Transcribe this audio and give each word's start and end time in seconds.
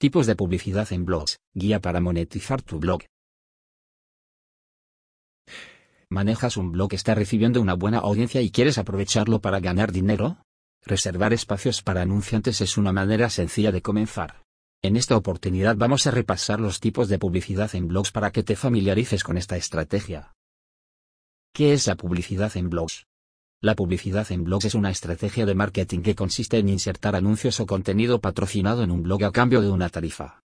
Tipos 0.00 0.28
de 0.28 0.36
publicidad 0.36 0.92
en 0.92 1.04
blogs, 1.04 1.40
guía 1.54 1.80
para 1.80 2.00
monetizar 2.00 2.62
tu 2.62 2.78
blog. 2.78 3.00
¿Manejas 6.08 6.56
un 6.56 6.70
blog 6.70 6.90
que 6.90 6.94
está 6.94 7.16
recibiendo 7.16 7.60
una 7.60 7.74
buena 7.74 7.98
audiencia 7.98 8.40
y 8.40 8.52
quieres 8.52 8.78
aprovecharlo 8.78 9.40
para 9.40 9.58
ganar 9.58 9.90
dinero? 9.90 10.40
Reservar 10.84 11.32
espacios 11.32 11.82
para 11.82 12.02
anunciantes 12.02 12.60
es 12.60 12.78
una 12.78 12.92
manera 12.92 13.28
sencilla 13.28 13.72
de 13.72 13.82
comenzar. 13.82 14.44
En 14.82 14.96
esta 14.96 15.16
oportunidad 15.16 15.74
vamos 15.76 16.06
a 16.06 16.12
repasar 16.12 16.60
los 16.60 16.78
tipos 16.78 17.08
de 17.08 17.18
publicidad 17.18 17.74
en 17.74 17.88
blogs 17.88 18.12
para 18.12 18.30
que 18.30 18.44
te 18.44 18.54
familiarices 18.54 19.24
con 19.24 19.36
esta 19.36 19.56
estrategia. 19.56 20.32
¿Qué 21.52 21.72
es 21.72 21.88
la 21.88 21.96
publicidad 21.96 22.56
en 22.56 22.70
blogs? 22.70 23.07
La 23.60 23.74
publicidad 23.74 24.30
en 24.30 24.44
blogs 24.44 24.66
es 24.66 24.74
una 24.76 24.90
estrategia 24.90 25.44
de 25.44 25.56
marketing 25.56 26.02
que 26.02 26.14
consiste 26.14 26.58
en 26.58 26.68
insertar 26.68 27.16
anuncios 27.16 27.58
o 27.58 27.66
contenido 27.66 28.20
patrocinado 28.20 28.84
en 28.84 28.92
un 28.92 29.02
blog 29.02 29.24
a 29.24 29.32
cambio 29.32 29.60
de 29.60 29.68
una 29.68 29.88
tarifa. 29.88 30.44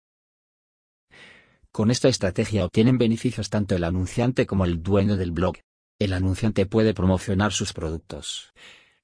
Con 1.71 1.89
esta 1.89 2.09
estrategia 2.09 2.65
obtienen 2.65 2.97
beneficios 2.97 3.49
tanto 3.49 3.75
el 3.75 3.85
anunciante 3.85 4.45
como 4.45 4.65
el 4.65 4.83
dueño 4.83 5.15
del 5.15 5.31
blog. 5.31 5.55
El 5.99 6.11
anunciante 6.11 6.65
puede 6.65 6.93
promocionar 6.93 7.53
sus 7.53 7.71
productos, 7.71 8.51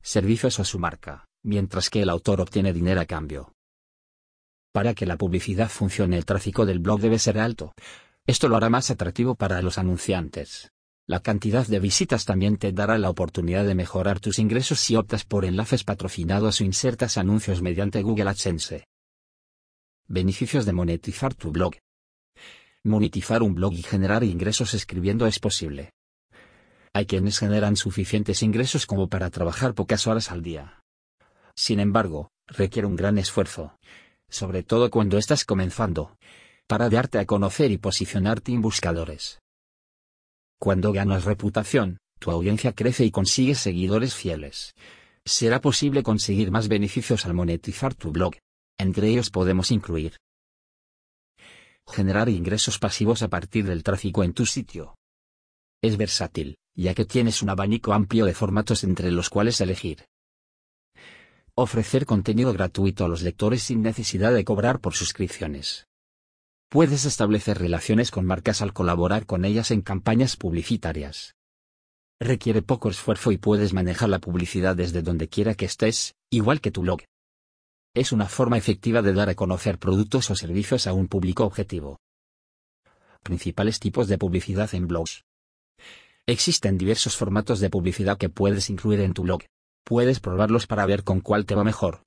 servicios 0.01 0.59
o 0.59 0.65
su 0.65 0.79
marca, 0.79 1.29
mientras 1.41 1.89
que 1.89 2.01
el 2.01 2.09
autor 2.09 2.41
obtiene 2.41 2.73
dinero 2.73 2.99
a 2.99 3.05
cambio. 3.05 3.55
Para 4.73 4.93
que 4.95 5.05
la 5.05 5.15
publicidad 5.15 5.69
funcione 5.69 6.17
el 6.17 6.25
tráfico 6.25 6.65
del 6.65 6.79
blog 6.79 6.99
debe 6.99 7.19
ser 7.19 7.39
alto. 7.39 7.73
Esto 8.27 8.49
lo 8.49 8.57
hará 8.57 8.69
más 8.69 8.91
atractivo 8.91 9.35
para 9.35 9.61
los 9.61 9.77
anunciantes. 9.77 10.72
La 11.05 11.19
cantidad 11.19 11.67
de 11.67 11.79
visitas 11.79 12.23
también 12.23 12.55
te 12.55 12.71
dará 12.71 12.97
la 12.97 13.09
oportunidad 13.09 13.65
de 13.65 13.75
mejorar 13.75 14.21
tus 14.21 14.39
ingresos 14.39 14.79
si 14.79 14.95
optas 14.95 15.25
por 15.25 15.43
enlaces 15.43 15.83
patrocinados 15.83 16.61
o 16.61 16.63
insertas 16.63 17.17
anuncios 17.17 17.61
mediante 17.61 18.01
Google 18.01 18.29
AdSense. 18.29 18.85
Beneficios 20.07 20.65
de 20.65 20.71
monetizar 20.71 21.33
tu 21.33 21.51
blog. 21.51 21.73
Monetizar 22.85 23.43
un 23.43 23.53
blog 23.53 23.73
y 23.73 23.83
generar 23.83 24.23
ingresos 24.23 24.73
escribiendo 24.73 25.27
es 25.27 25.39
posible. 25.39 25.91
Hay 26.93 27.05
quienes 27.05 27.37
generan 27.37 27.75
suficientes 27.75 28.41
ingresos 28.41 28.85
como 28.85 29.09
para 29.09 29.29
trabajar 29.29 29.73
pocas 29.73 30.07
horas 30.07 30.31
al 30.31 30.41
día. 30.41 30.79
Sin 31.53 31.81
embargo, 31.81 32.29
requiere 32.47 32.87
un 32.87 32.95
gran 32.95 33.17
esfuerzo, 33.17 33.75
sobre 34.29 34.63
todo 34.63 34.89
cuando 34.89 35.17
estás 35.17 35.43
comenzando, 35.43 36.15
para 36.65 36.89
darte 36.89 37.19
a 37.19 37.25
conocer 37.25 37.71
y 37.71 37.77
posicionarte 37.77 38.53
en 38.53 38.61
buscadores. 38.61 39.42
Cuando 40.63 40.93
ganas 40.93 41.25
reputación, 41.25 41.97
tu 42.19 42.31
audiencia 42.31 42.71
crece 42.71 43.03
y 43.03 43.11
consigues 43.11 43.57
seguidores 43.57 44.15
fieles. 44.15 44.75
Será 45.25 45.59
posible 45.59 46.03
conseguir 46.03 46.51
más 46.51 46.69
beneficios 46.69 47.25
al 47.25 47.33
monetizar 47.33 47.93
tu 47.95 48.13
blog. 48.13 48.35
Entre 48.77 49.09
ellos 49.09 49.29
podemos 49.29 49.71
incluir 49.71 50.15
generar 51.85 52.29
ingresos 52.29 52.79
pasivos 52.79 53.23
a 53.23 53.27
partir 53.27 53.65
del 53.65 53.83
tráfico 53.83 54.23
en 54.23 54.31
tu 54.31 54.45
sitio. 54.45 54.95
Es 55.81 55.97
versátil, 55.97 56.55
ya 56.75 56.93
que 56.93 57.03
tienes 57.03 57.41
un 57.41 57.49
abanico 57.49 57.91
amplio 57.91 58.23
de 58.23 58.33
formatos 58.33 58.85
entre 58.85 59.11
los 59.11 59.29
cuales 59.29 59.59
elegir. 59.59 60.05
Ofrecer 61.55 62.05
contenido 62.05 62.53
gratuito 62.53 63.03
a 63.03 63.09
los 63.09 63.21
lectores 63.21 63.63
sin 63.63 63.81
necesidad 63.81 64.33
de 64.33 64.45
cobrar 64.45 64.79
por 64.79 64.93
suscripciones. 64.93 65.87
Puedes 66.73 67.05
establecer 67.05 67.59
relaciones 67.59 68.09
con 68.09 68.25
marcas 68.25 68.63
al 68.63 68.73
colaborar 68.73 69.27
con 69.27 69.45
ellas 69.45 69.69
en 69.69 69.83
campañas 69.83 70.35
publicitarias. 70.35 71.35
Requiere 72.19 72.63
poco 72.63 72.89
esfuerzo 72.89 73.31
y 73.31 73.37
puedes 73.37 73.73
manejar 73.73 74.09
la 74.09 74.17
publicidad 74.17 74.75
desde 74.75 75.03
donde 75.03 75.29
quiera 75.29 75.53
que 75.53 75.65
estés, 75.65 76.15
igual 76.31 76.61
que 76.61 76.71
tu 76.71 76.81
blog. 76.81 77.01
Es 77.93 78.11
una 78.11 78.25
forma 78.25 78.57
efectiva 78.57 79.03
de 79.03 79.13
dar 79.13 79.29
a 79.29 79.35
conocer 79.35 79.77
productos 79.77 80.31
o 80.31 80.35
servicios 80.35 80.87
a 80.87 80.93
un 80.93 81.07
público 81.07 81.45
objetivo. 81.45 81.99
Principales 83.21 83.79
tipos 83.79 84.07
de 84.07 84.17
publicidad 84.17 84.73
en 84.73 84.87
blogs. 84.87 85.25
Existen 86.25 86.79
diversos 86.79 87.15
formatos 87.15 87.59
de 87.59 87.69
publicidad 87.69 88.17
que 88.17 88.29
puedes 88.29 88.71
incluir 88.71 89.01
en 89.01 89.13
tu 89.13 89.21
blog. 89.21 89.43
Puedes 89.83 90.19
probarlos 90.19 90.65
para 90.65 90.87
ver 90.87 91.03
con 91.03 91.19
cuál 91.19 91.45
te 91.45 91.53
va 91.53 91.63
mejor 91.63 92.01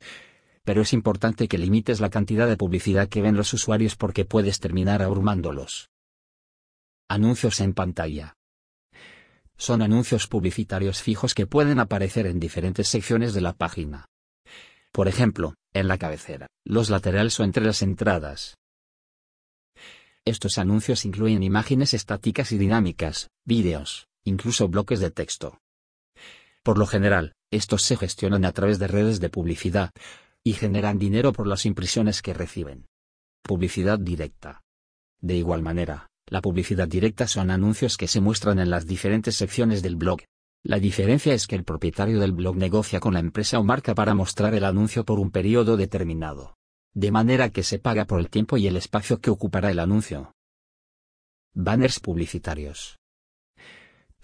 pero 0.67 0.83
es 0.83 0.93
importante 0.93 1.47
que 1.47 1.59
limites 1.59 2.01
la 2.01 2.11
cantidad 2.11 2.49
de 2.49 2.57
publicidad 2.57 3.09
que 3.09 3.23
ven 3.23 3.37
los 3.37 3.55
usuarios 3.55 3.95
porque 3.95 4.25
puedes 4.25 4.59
terminar 4.59 5.01
abrumándolos. 5.01 5.91
Anuncios 7.09 7.61
en 7.61 7.73
pantalla. 7.73 8.35
Son 9.57 9.81
anuncios 9.81 10.27
publicitarios 10.27 11.01
fijos 11.03 11.35
que 11.35 11.47
pueden 11.47 11.79
aparecer 11.79 12.27
en 12.27 12.41
diferentes 12.41 12.89
secciones 12.89 13.33
de 13.33 13.43
la 13.43 13.53
página. 13.53 14.07
Por 14.91 15.07
ejemplo, 15.07 15.55
en 15.73 15.87
la 15.87 15.99
cabecera, 15.99 16.49
los 16.65 16.91
laterales 16.91 17.39
o 17.39 17.45
entre 17.45 17.65
las 17.65 17.81
entradas. 17.83 18.57
Estos 20.25 20.59
anuncios 20.59 21.05
incluyen 21.05 21.45
imágenes 21.45 21.95
estáticas 21.95 22.51
y 22.51 22.59
dinámicas, 22.59 23.31
vídeos, 23.45 24.09
incluso 24.25 24.67
bloques 24.67 24.99
de 24.99 25.13
texto. 25.13 25.61
Por 26.65 26.77
lo 26.77 26.87
general, 26.87 27.35
estos 27.53 27.83
se 27.83 27.97
gestionan 27.97 28.45
a 28.45 28.51
través 28.51 28.81
de 28.81 28.89
redes 28.89 29.21
de 29.21 29.31
publicidad, 29.31 29.93
y 30.47 30.53
generan 30.53 30.97
dinero 30.97 31.33
por 31.33 31.49
las 31.49 31.67
impresiones 31.67 32.23
que 32.23 32.33
reciben. 32.33 32.87
Publicidad 33.43 33.99
directa. 33.99 34.63
De 35.21 35.35
igual 35.35 35.61
manera, 35.61 36.07
la 36.29 36.41
publicidad 36.41 36.87
directa 36.87 37.27
son 37.27 37.51
anuncios 37.51 37.97
que 37.97 38.07
se 38.07 38.21
muestran 38.21 38.61
en 38.61 38.71
las 38.71 38.87
diferentes 38.87 39.35
secciones 39.35 39.83
del 39.83 39.97
blog. 39.97 40.21
La 40.63 40.79
diferencia 40.79 41.35
es 41.35 41.49
que 41.49 41.57
el 41.57 41.65
propietario 41.65 42.21
del 42.21 42.31
blog 42.31 42.55
negocia 42.55 43.01
con 43.01 43.15
la 43.15 43.19
empresa 43.19 43.59
o 43.59 43.65
marca 43.65 43.93
para 43.97 44.15
mostrar 44.15 44.55
el 44.55 44.63
anuncio 44.63 45.05
por 45.05 45.19
un 45.19 45.33
periodo 45.33 45.77
determinado. 45.77 46.55
De 46.95 47.11
manera 47.11 47.51
que 47.51 47.65
se 47.65 47.81
paga 47.81 48.05
por 48.05 48.21
el 48.21 48.31
tiempo 48.31 48.57
y 48.57 48.69
el 48.69 48.77
espacio 48.77 49.19
que 49.19 49.31
ocupará 49.31 49.73
el 49.73 49.81
anuncio. 49.81 50.33
Banners 51.55 51.99
publicitarios. 51.99 53.01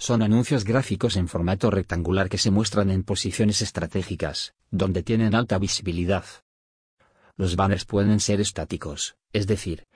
Son 0.03 0.21
anuncios 0.21 0.65
gráficos 0.65 1.15
en 1.15 1.29
formato 1.29 1.71
rectangular 1.71 2.29
que 2.29 2.37
se 2.37 2.51
muestran 2.51 2.91
en 2.91 3.05
posiciones 3.05 3.63
estratégicas, 3.63 4.53
donde 4.73 5.05
tienen 5.05 5.33
alta 5.33 5.61
visibilidad. 5.61 6.25
Los 7.37 7.55
banners 7.55 7.85
pueden 7.85 8.19
ser 8.19 8.41
estáticos, 8.41 9.15
es 9.33 9.47
decir, 9.47 9.87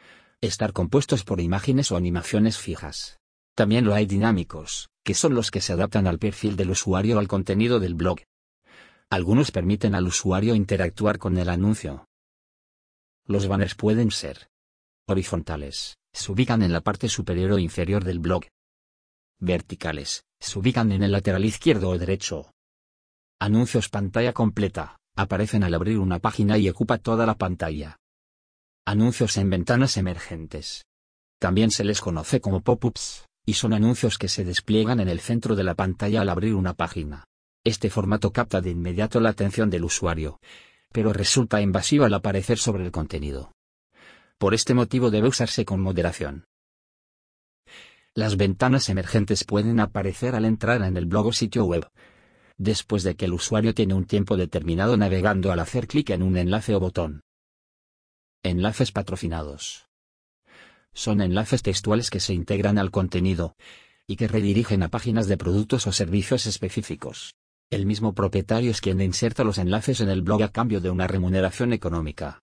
estar 0.40 0.72
compuestos 0.72 1.24
por 1.24 1.40
imágenes 1.40 1.90
o 1.90 1.96
animaciones 1.96 2.56
fijas. 2.56 3.18
También 3.56 3.84
lo 3.84 3.94
hay 3.94 4.06
dinámicos, 4.06 4.90
que 5.02 5.14
son 5.14 5.34
los 5.34 5.50
que 5.50 5.60
se 5.60 5.72
adaptan 5.72 6.06
al 6.06 6.20
perfil 6.20 6.54
del 6.54 6.70
usuario 6.70 7.16
o 7.16 7.18
al 7.18 7.26
contenido 7.26 7.80
del 7.80 7.96
blog. 7.96 8.20
Algunos 9.10 9.50
permiten 9.50 9.96
al 9.96 10.06
usuario 10.06 10.54
interactuar 10.54 11.18
con 11.18 11.36
el 11.36 11.48
anuncio. 11.48 12.06
Los 13.24 13.48
banners 13.48 13.74
pueden 13.74 14.12
ser 14.12 14.50
horizontales, 15.08 15.98
se 16.12 16.30
ubican 16.30 16.62
en 16.62 16.72
la 16.72 16.80
parte 16.80 17.08
superior 17.08 17.50
o 17.50 17.58
inferior 17.58 18.04
del 18.04 18.20
blog, 18.20 18.44
verticales, 19.40 20.24
se 20.40 20.58
ubican 20.58 20.92
en 20.92 21.02
el 21.02 21.12
lateral 21.12 21.44
izquierdo 21.44 21.90
o 21.90 21.98
derecho. 21.98 22.52
Anuncios 23.40 23.88
pantalla 23.88 24.32
completa, 24.32 24.96
aparecen 25.14 25.64
al 25.64 25.74
abrir 25.74 25.98
una 25.98 26.18
página 26.18 26.58
y 26.58 26.68
ocupa 26.68 26.98
toda 26.98 27.26
la 27.26 27.36
pantalla. 27.36 27.98
Anuncios 28.86 29.36
en 29.36 29.50
ventanas 29.50 29.96
emergentes. 29.96 30.86
También 31.38 31.70
se 31.70 31.84
les 31.84 32.00
conoce 32.00 32.40
como 32.40 32.62
pop-ups, 32.62 33.26
y 33.44 33.54
son 33.54 33.72
anuncios 33.72 34.18
que 34.18 34.28
se 34.28 34.44
despliegan 34.44 35.00
en 35.00 35.08
el 35.08 35.20
centro 35.20 35.54
de 35.54 35.64
la 35.64 35.74
pantalla 35.74 36.22
al 36.22 36.28
abrir 36.28 36.54
una 36.54 36.74
página. 36.74 37.24
Este 37.64 37.90
formato 37.90 38.32
capta 38.32 38.60
de 38.60 38.70
inmediato 38.70 39.20
la 39.20 39.30
atención 39.30 39.70
del 39.70 39.84
usuario, 39.84 40.38
pero 40.92 41.12
resulta 41.12 41.60
invasivo 41.60 42.04
al 42.04 42.14
aparecer 42.14 42.58
sobre 42.58 42.84
el 42.84 42.90
contenido. 42.90 43.52
Por 44.38 44.54
este 44.54 44.74
motivo 44.74 45.10
debe 45.10 45.28
usarse 45.28 45.64
con 45.64 45.80
moderación. 45.80 46.44
Las 48.16 48.38
ventanas 48.38 48.88
emergentes 48.88 49.44
pueden 49.44 49.78
aparecer 49.78 50.34
al 50.34 50.46
entrar 50.46 50.80
en 50.80 50.96
el 50.96 51.04
blog 51.04 51.26
o 51.26 51.32
sitio 51.32 51.66
web. 51.66 51.86
Después 52.56 53.02
de 53.02 53.14
que 53.14 53.26
el 53.26 53.34
usuario 53.34 53.74
tiene 53.74 53.92
un 53.92 54.06
tiempo 54.06 54.38
determinado 54.38 54.96
navegando 54.96 55.52
al 55.52 55.60
hacer 55.60 55.86
clic 55.86 56.08
en 56.08 56.22
un 56.22 56.38
enlace 56.38 56.74
o 56.74 56.80
botón. 56.80 57.20
Enlaces 58.42 58.90
patrocinados. 58.90 59.84
Son 60.94 61.20
enlaces 61.20 61.62
textuales 61.62 62.08
que 62.08 62.20
se 62.20 62.32
integran 62.32 62.78
al 62.78 62.90
contenido 62.90 63.54
y 64.06 64.16
que 64.16 64.28
redirigen 64.28 64.82
a 64.82 64.88
páginas 64.88 65.28
de 65.28 65.36
productos 65.36 65.86
o 65.86 65.92
servicios 65.92 66.46
específicos. 66.46 67.34
El 67.68 67.84
mismo 67.84 68.14
propietario 68.14 68.70
es 68.70 68.80
quien 68.80 69.02
inserta 69.02 69.44
los 69.44 69.58
enlaces 69.58 70.00
en 70.00 70.08
el 70.08 70.22
blog 70.22 70.42
a 70.42 70.48
cambio 70.48 70.80
de 70.80 70.88
una 70.88 71.06
remuneración 71.06 71.74
económica. 71.74 72.42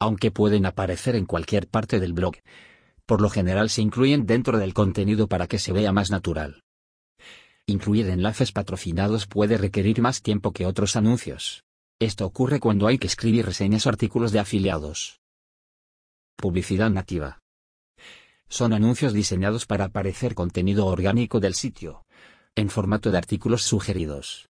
Aunque 0.00 0.30
pueden 0.30 0.64
aparecer 0.64 1.14
en 1.14 1.26
cualquier 1.26 1.68
parte 1.68 2.00
del 2.00 2.14
blog, 2.14 2.36
por 3.06 3.20
lo 3.20 3.30
general 3.30 3.70
se 3.70 3.82
incluyen 3.82 4.26
dentro 4.26 4.58
del 4.58 4.74
contenido 4.74 5.28
para 5.28 5.46
que 5.46 5.58
se 5.58 5.72
vea 5.72 5.92
más 5.92 6.10
natural. 6.10 6.62
Incluir 7.66 8.08
enlaces 8.08 8.52
patrocinados 8.52 9.26
puede 9.26 9.56
requerir 9.58 10.00
más 10.00 10.22
tiempo 10.22 10.52
que 10.52 10.66
otros 10.66 10.96
anuncios. 10.96 11.64
Esto 11.98 12.26
ocurre 12.26 12.60
cuando 12.60 12.86
hay 12.86 12.98
que 12.98 13.06
escribir 13.06 13.46
reseñas 13.46 13.86
o 13.86 13.88
artículos 13.88 14.30
de 14.30 14.40
afiliados. 14.40 15.20
Publicidad 16.36 16.90
nativa. 16.90 17.38
Son 18.48 18.72
anuncios 18.72 19.12
diseñados 19.12 19.66
para 19.66 19.86
aparecer 19.86 20.34
contenido 20.34 20.86
orgánico 20.86 21.40
del 21.40 21.54
sitio, 21.54 22.04
en 22.54 22.68
formato 22.68 23.10
de 23.10 23.18
artículos 23.18 23.62
sugeridos. 23.62 24.48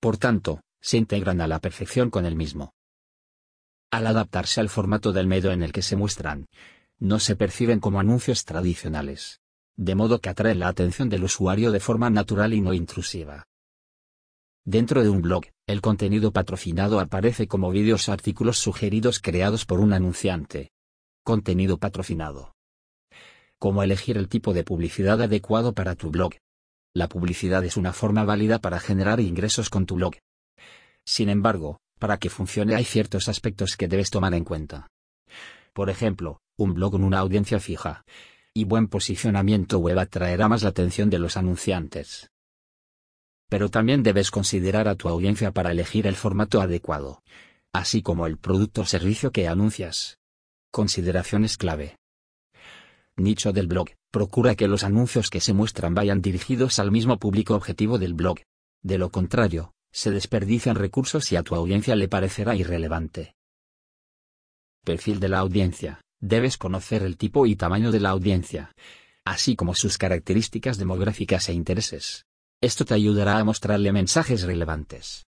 Por 0.00 0.16
tanto, 0.16 0.60
se 0.80 0.96
integran 0.96 1.40
a 1.40 1.46
la 1.46 1.60
perfección 1.60 2.10
con 2.10 2.24
el 2.24 2.34
mismo. 2.34 2.72
al 3.90 4.08
adaptarse 4.08 4.60
al 4.60 4.68
formato 4.68 5.12
del 5.12 5.28
medio 5.28 5.52
en 5.52 5.62
el 5.62 5.70
que 5.70 5.82
se 5.82 5.94
muestran, 5.94 6.46
no 6.98 7.18
se 7.18 7.36
perciben 7.36 7.80
como 7.80 8.00
anuncios 8.00 8.44
tradicionales. 8.44 9.40
De 9.76 9.94
modo 9.94 10.20
que 10.20 10.28
atraen 10.28 10.60
la 10.60 10.68
atención 10.68 11.08
del 11.08 11.24
usuario 11.24 11.72
de 11.72 11.80
forma 11.80 12.08
natural 12.08 12.54
y 12.54 12.60
no 12.60 12.72
intrusiva. 12.72 13.44
Dentro 14.64 15.02
de 15.02 15.10
un 15.10 15.20
blog, 15.20 15.44
el 15.66 15.80
contenido 15.80 16.32
patrocinado 16.32 17.00
aparece 17.00 17.48
como 17.48 17.70
vídeos 17.70 18.08
o 18.08 18.12
artículos 18.12 18.58
sugeridos 18.58 19.18
creados 19.18 19.66
por 19.66 19.80
un 19.80 19.92
anunciante. 19.92 20.70
Contenido 21.22 21.76
patrocinado. 21.78 22.54
Cómo 23.58 23.82
elegir 23.82 24.16
el 24.16 24.28
tipo 24.28 24.54
de 24.54 24.64
publicidad 24.64 25.20
adecuado 25.20 25.74
para 25.74 25.94
tu 25.96 26.10
blog. 26.10 26.34
La 26.94 27.08
publicidad 27.08 27.64
es 27.64 27.76
una 27.76 27.92
forma 27.92 28.24
válida 28.24 28.58
para 28.60 28.78
generar 28.78 29.20
ingresos 29.20 29.68
con 29.68 29.84
tu 29.84 29.96
blog. 29.96 30.14
Sin 31.04 31.28
embargo, 31.28 31.80
para 31.98 32.18
que 32.18 32.30
funcione 32.30 32.74
hay 32.74 32.84
ciertos 32.84 33.28
aspectos 33.28 33.76
que 33.76 33.88
debes 33.88 34.10
tomar 34.10 34.34
en 34.34 34.44
cuenta. 34.44 34.88
Por 35.74 35.90
ejemplo, 35.90 36.40
un 36.56 36.72
blog 36.72 36.92
con 36.92 37.04
una 37.04 37.18
audiencia 37.18 37.58
fija 37.58 38.04
y 38.54 38.64
buen 38.64 38.86
posicionamiento 38.86 39.80
web 39.80 39.98
atraerá 39.98 40.48
más 40.48 40.62
la 40.62 40.68
atención 40.68 41.10
de 41.10 41.18
los 41.18 41.36
anunciantes. 41.36 42.30
Pero 43.50 43.68
también 43.68 44.04
debes 44.04 44.30
considerar 44.30 44.86
a 44.86 44.94
tu 44.94 45.08
audiencia 45.08 45.50
para 45.50 45.72
elegir 45.72 46.06
el 46.06 46.14
formato 46.14 46.60
adecuado, 46.60 47.22
así 47.72 48.00
como 48.00 48.26
el 48.26 48.38
producto 48.38 48.82
o 48.82 48.86
servicio 48.86 49.32
que 49.32 49.48
anuncias. 49.48 50.18
Consideraciones 50.70 51.56
clave. 51.56 51.96
Nicho 53.16 53.52
del 53.52 53.66
blog. 53.66 53.88
Procura 54.12 54.54
que 54.54 54.68
los 54.68 54.84
anuncios 54.84 55.30
que 55.30 55.40
se 55.40 55.52
muestran 55.52 55.94
vayan 55.94 56.22
dirigidos 56.22 56.78
al 56.78 56.92
mismo 56.92 57.18
público 57.18 57.56
objetivo 57.56 57.98
del 57.98 58.14
blog. 58.14 58.38
De 58.82 58.98
lo 58.98 59.10
contrario, 59.10 59.72
se 59.92 60.12
desperdician 60.12 60.76
recursos 60.76 61.32
y 61.32 61.36
a 61.36 61.42
tu 61.42 61.56
audiencia 61.56 61.96
le 61.96 62.06
parecerá 62.06 62.54
irrelevante. 62.54 63.34
Perfil 64.84 65.18
de 65.18 65.30
la 65.30 65.38
audiencia. 65.38 66.00
Debes 66.20 66.58
conocer 66.58 67.02
el 67.02 67.16
tipo 67.16 67.46
y 67.46 67.56
tamaño 67.56 67.90
de 67.90 68.00
la 68.00 68.10
audiencia, 68.10 68.72
así 69.24 69.56
como 69.56 69.74
sus 69.74 69.96
características 69.96 70.76
demográficas 70.76 71.48
e 71.48 71.54
intereses. 71.54 72.26
Esto 72.60 72.84
te 72.84 72.94
ayudará 72.94 73.38
a 73.38 73.44
mostrarle 73.44 73.92
mensajes 73.92 74.42
relevantes. 74.42 75.24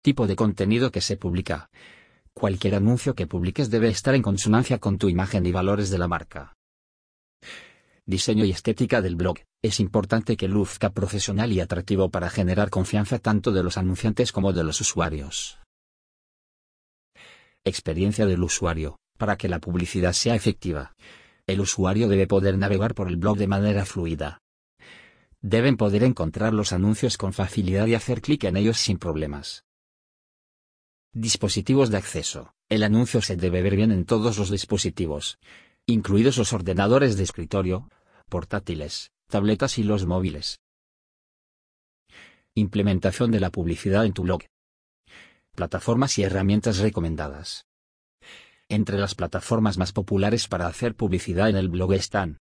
Tipo 0.00 0.28
de 0.28 0.36
contenido 0.36 0.92
que 0.92 1.00
se 1.00 1.16
publica. 1.16 1.70
Cualquier 2.32 2.76
anuncio 2.76 3.14
que 3.14 3.26
publiques 3.26 3.68
debe 3.70 3.88
estar 3.88 4.14
en 4.14 4.22
consonancia 4.22 4.78
con 4.78 4.96
tu 4.96 5.08
imagen 5.08 5.44
y 5.46 5.52
valores 5.52 5.90
de 5.90 5.98
la 5.98 6.08
marca. 6.08 6.54
Diseño 8.06 8.44
y 8.44 8.50
estética 8.50 9.00
del 9.00 9.16
blog. 9.16 9.38
Es 9.62 9.80
importante 9.80 10.36
que 10.36 10.46
luzca 10.46 10.90
profesional 10.90 11.52
y 11.52 11.60
atractivo 11.60 12.10
para 12.10 12.30
generar 12.30 12.70
confianza 12.70 13.18
tanto 13.18 13.50
de 13.50 13.62
los 13.62 13.76
anunciantes 13.76 14.30
como 14.30 14.52
de 14.52 14.62
los 14.62 14.80
usuarios. 14.80 15.58
Experiencia 17.66 18.26
del 18.26 18.42
usuario. 18.42 18.98
Para 19.16 19.36
que 19.36 19.48
la 19.48 19.58
publicidad 19.58 20.12
sea 20.12 20.34
efectiva, 20.34 20.94
el 21.46 21.60
usuario 21.60 22.08
debe 22.08 22.26
poder 22.26 22.58
navegar 22.58 22.94
por 22.94 23.08
el 23.08 23.16
blog 23.16 23.38
de 23.38 23.46
manera 23.46 23.86
fluida. 23.86 24.42
Deben 25.40 25.76
poder 25.76 26.02
encontrar 26.02 26.52
los 26.52 26.72
anuncios 26.72 27.16
con 27.16 27.32
facilidad 27.32 27.86
y 27.86 27.94
hacer 27.94 28.20
clic 28.20 28.44
en 28.44 28.56
ellos 28.56 28.78
sin 28.78 28.98
problemas. 28.98 29.64
Dispositivos 31.14 31.90
de 31.90 31.98
acceso. 31.98 32.54
El 32.68 32.82
anuncio 32.82 33.22
se 33.22 33.36
debe 33.36 33.62
ver 33.62 33.76
bien 33.76 33.92
en 33.92 34.04
todos 34.04 34.36
los 34.36 34.50
dispositivos, 34.50 35.38
incluidos 35.86 36.36
los 36.38 36.52
ordenadores 36.52 37.16
de 37.16 37.22
escritorio, 37.22 37.88
portátiles, 38.28 39.12
tabletas 39.28 39.78
y 39.78 39.84
los 39.84 40.06
móviles. 40.06 40.60
Implementación 42.54 43.30
de 43.30 43.40
la 43.40 43.50
publicidad 43.50 44.04
en 44.04 44.12
tu 44.12 44.22
blog. 44.22 44.42
Plataformas 45.54 46.18
y 46.18 46.24
herramientas 46.24 46.78
recomendadas. 46.78 47.66
Entre 48.68 48.98
las 48.98 49.14
plataformas 49.14 49.78
más 49.78 49.92
populares 49.92 50.48
para 50.48 50.66
hacer 50.66 50.96
publicidad 50.96 51.48
en 51.48 51.56
el 51.56 51.68
blog 51.68 51.92
están 51.92 52.38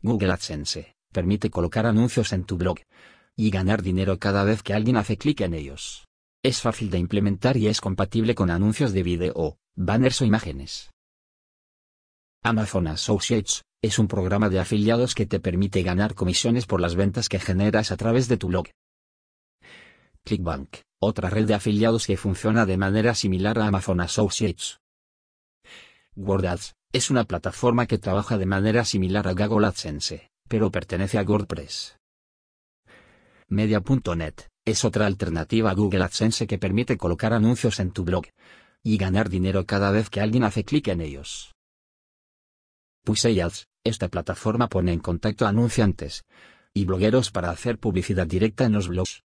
Google 0.00 0.32
AdSense, 0.32 0.94
permite 1.12 1.50
colocar 1.50 1.84
anuncios 1.84 2.32
en 2.32 2.44
tu 2.44 2.56
blog 2.56 2.78
y 3.36 3.50
ganar 3.50 3.82
dinero 3.82 4.18
cada 4.18 4.42
vez 4.44 4.62
que 4.62 4.72
alguien 4.72 4.96
hace 4.96 5.18
clic 5.18 5.42
en 5.42 5.52
ellos. 5.52 6.06
Es 6.42 6.62
fácil 6.62 6.88
de 6.88 6.98
implementar 6.98 7.58
y 7.58 7.66
es 7.66 7.82
compatible 7.82 8.34
con 8.34 8.50
anuncios 8.50 8.94
de 8.94 9.02
video, 9.02 9.58
banners 9.74 10.22
o 10.22 10.24
imágenes. 10.24 10.90
Amazon 12.42 12.86
Associates 12.86 13.64
es 13.82 13.98
un 13.98 14.08
programa 14.08 14.48
de 14.48 14.60
afiliados 14.60 15.14
que 15.14 15.26
te 15.26 15.40
permite 15.40 15.82
ganar 15.82 16.14
comisiones 16.14 16.64
por 16.64 16.80
las 16.80 16.94
ventas 16.94 17.28
que 17.28 17.38
generas 17.38 17.92
a 17.92 17.98
través 17.98 18.28
de 18.28 18.38
tu 18.38 18.48
blog. 18.48 18.68
ClickBank, 20.26 20.78
otra 21.00 21.30
red 21.30 21.46
de 21.46 21.54
afiliados 21.54 22.04
que 22.08 22.16
funciona 22.16 22.66
de 22.66 22.76
manera 22.76 23.14
similar 23.14 23.60
a 23.60 23.68
Amazon 23.68 24.00
Associates. 24.00 24.80
WordAds, 26.16 26.74
es 26.92 27.10
una 27.10 27.24
plataforma 27.24 27.86
que 27.86 27.98
trabaja 27.98 28.36
de 28.36 28.46
manera 28.46 28.84
similar 28.84 29.28
a 29.28 29.34
Google 29.34 29.68
AdSense, 29.68 30.28
pero 30.48 30.72
pertenece 30.72 31.18
a 31.18 31.22
WordPress. 31.22 31.96
Media.net, 33.48 34.34
es 34.64 34.84
otra 34.84 35.06
alternativa 35.06 35.70
a 35.70 35.74
Google 35.74 36.02
AdSense 36.02 36.48
que 36.48 36.58
permite 36.58 36.96
colocar 36.96 37.32
anuncios 37.32 37.78
en 37.78 37.92
tu 37.92 38.02
blog 38.02 38.24
y 38.82 38.96
ganar 38.96 39.28
dinero 39.28 39.64
cada 39.64 39.92
vez 39.92 40.10
que 40.10 40.20
alguien 40.20 40.42
hace 40.42 40.64
clic 40.64 40.88
en 40.88 41.02
ellos. 41.02 41.54
Ads, 43.06 43.68
esta 43.84 44.08
plataforma 44.08 44.68
pone 44.68 44.92
en 44.92 44.98
contacto 44.98 45.46
a 45.46 45.50
anunciantes 45.50 46.24
y 46.74 46.84
blogueros 46.84 47.30
para 47.30 47.50
hacer 47.50 47.78
publicidad 47.78 48.26
directa 48.26 48.64
en 48.64 48.72
los 48.72 48.88
blogs. 48.88 49.22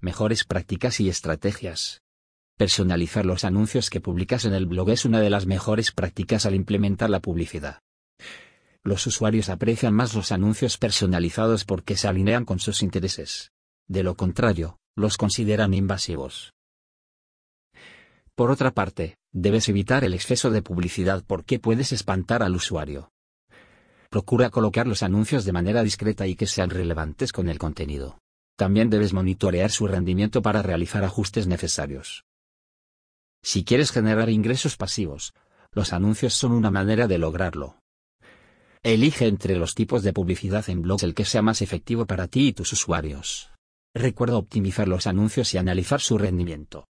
Mejores 0.00 0.44
prácticas 0.44 1.00
y 1.00 1.08
estrategias. 1.08 2.02
Personalizar 2.58 3.24
los 3.24 3.44
anuncios 3.44 3.88
que 3.88 4.02
publicas 4.02 4.44
en 4.44 4.52
el 4.52 4.66
blog 4.66 4.90
es 4.90 5.06
una 5.06 5.20
de 5.20 5.30
las 5.30 5.46
mejores 5.46 5.90
prácticas 5.90 6.44
al 6.44 6.54
implementar 6.54 7.08
la 7.08 7.20
publicidad. 7.20 7.80
Los 8.84 9.06
usuarios 9.06 9.48
aprecian 9.48 9.94
más 9.94 10.14
los 10.14 10.32
anuncios 10.32 10.76
personalizados 10.76 11.64
porque 11.64 11.96
se 11.96 12.08
alinean 12.08 12.44
con 12.44 12.58
sus 12.58 12.82
intereses. 12.82 13.52
De 13.88 14.02
lo 14.02 14.16
contrario, 14.16 14.78
los 14.96 15.16
consideran 15.16 15.72
invasivos. 15.72 16.52
Por 18.34 18.50
otra 18.50 18.72
parte, 18.72 19.16
debes 19.32 19.66
evitar 19.70 20.04
el 20.04 20.12
exceso 20.12 20.50
de 20.50 20.60
publicidad 20.60 21.24
porque 21.26 21.58
puedes 21.58 21.92
espantar 21.92 22.42
al 22.42 22.54
usuario. 22.54 23.10
Procura 24.10 24.50
colocar 24.50 24.86
los 24.86 25.02
anuncios 25.02 25.46
de 25.46 25.52
manera 25.52 25.82
discreta 25.82 26.26
y 26.26 26.36
que 26.36 26.46
sean 26.46 26.68
relevantes 26.68 27.32
con 27.32 27.48
el 27.48 27.58
contenido. 27.58 28.18
También 28.56 28.88
debes 28.88 29.12
monitorear 29.12 29.70
su 29.70 29.86
rendimiento 29.86 30.42
para 30.42 30.62
realizar 30.62 31.04
ajustes 31.04 31.46
necesarios. 31.46 32.24
Si 33.42 33.64
quieres 33.64 33.92
generar 33.92 34.30
ingresos 34.30 34.76
pasivos, 34.76 35.34
los 35.72 35.92
anuncios 35.92 36.34
son 36.34 36.52
una 36.52 36.70
manera 36.70 37.06
de 37.06 37.18
lograrlo. 37.18 37.78
Elige 38.82 39.26
entre 39.26 39.56
los 39.56 39.74
tipos 39.74 40.02
de 40.02 40.12
publicidad 40.12 40.68
en 40.70 40.80
blogs 40.80 41.02
el 41.02 41.14
que 41.14 41.24
sea 41.24 41.42
más 41.42 41.60
efectivo 41.60 42.06
para 42.06 42.28
ti 42.28 42.48
y 42.48 42.52
tus 42.52 42.72
usuarios. 42.72 43.50
Recuerda 43.94 44.36
optimizar 44.36 44.88
los 44.88 45.06
anuncios 45.06 45.52
y 45.54 45.58
analizar 45.58 46.00
su 46.00 46.18
rendimiento. 46.18 46.86